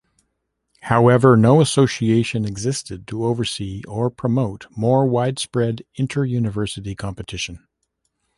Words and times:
However 0.81 1.37
no 1.37 1.61
association 1.61 2.43
existed 2.43 3.05
to 3.07 3.23
oversee 3.23 3.83
or 3.87 4.09
promote 4.09 4.65
more 4.75 5.05
widespread 5.05 5.83
inter-university 5.93 6.95
competition. 6.95 7.67